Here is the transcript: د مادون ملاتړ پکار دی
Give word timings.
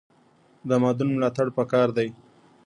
د 0.67 0.71
مادون 0.81 1.09
ملاتړ 1.15 1.47
پکار 1.57 1.87
دی 1.97 2.07